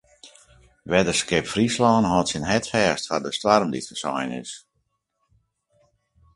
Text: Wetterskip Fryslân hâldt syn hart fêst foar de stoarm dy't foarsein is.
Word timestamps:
Wetterskip 0.91 1.45
Fryslân 1.53 2.05
hâldt 2.09 2.29
syn 2.31 2.47
hart 2.49 2.65
fêst 2.71 3.05
foar 3.07 3.21
de 3.23 3.31
stoarm 3.37 3.69
dy't 3.71 3.89
foarsein 3.89 4.31
is. 4.41 4.51